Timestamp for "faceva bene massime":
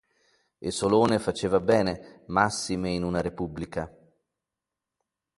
1.19-2.89